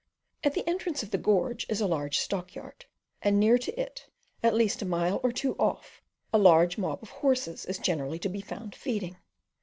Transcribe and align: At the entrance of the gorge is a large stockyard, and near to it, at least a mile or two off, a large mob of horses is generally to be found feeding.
At 0.43 0.55
the 0.55 0.67
entrance 0.67 1.03
of 1.03 1.11
the 1.11 1.19
gorge 1.19 1.67
is 1.69 1.79
a 1.79 1.85
large 1.85 2.17
stockyard, 2.17 2.85
and 3.21 3.39
near 3.39 3.59
to 3.59 3.79
it, 3.79 4.07
at 4.41 4.55
least 4.55 4.81
a 4.81 4.85
mile 4.85 5.19
or 5.21 5.31
two 5.31 5.55
off, 5.57 6.01
a 6.33 6.39
large 6.39 6.75
mob 6.75 7.03
of 7.03 7.11
horses 7.11 7.65
is 7.65 7.77
generally 7.77 8.17
to 8.17 8.29
be 8.29 8.41
found 8.41 8.73
feeding. 8.73 9.17